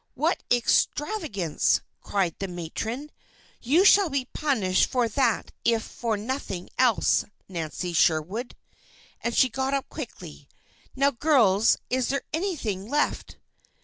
[0.15, 3.11] What extravagance!" cried the matron.
[3.61, 8.55] "You shall be punished for that, if for nothing else, Nancy Sherwood,"
[9.23, 10.49] and she got up quickly.
[10.95, 13.35] "Now, girls, is there anything left?"